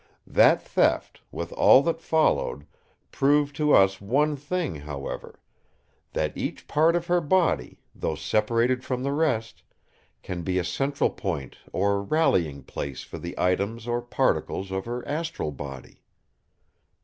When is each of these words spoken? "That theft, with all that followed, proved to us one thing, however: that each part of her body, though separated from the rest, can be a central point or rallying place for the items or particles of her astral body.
"That 0.25 0.63
theft, 0.63 1.21
with 1.31 1.51
all 1.53 1.83
that 1.83 2.01
followed, 2.01 2.65
proved 3.11 3.55
to 3.57 3.71
us 3.75 4.01
one 4.01 4.35
thing, 4.35 4.73
however: 4.73 5.39
that 6.13 6.35
each 6.35 6.67
part 6.67 6.95
of 6.95 7.05
her 7.05 7.21
body, 7.21 7.77
though 7.93 8.15
separated 8.15 8.83
from 8.83 9.03
the 9.03 9.11
rest, 9.13 9.61
can 10.23 10.41
be 10.41 10.57
a 10.57 10.63
central 10.63 11.11
point 11.11 11.57
or 11.71 12.01
rallying 12.01 12.63
place 12.63 13.03
for 13.03 13.19
the 13.19 13.35
items 13.39 13.87
or 13.87 14.01
particles 14.01 14.71
of 14.71 14.85
her 14.85 15.07
astral 15.07 15.51
body. 15.51 16.01